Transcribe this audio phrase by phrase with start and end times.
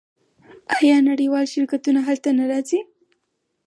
[0.77, 2.79] آیا نړیوال شرکتونه هلته نه راځي؟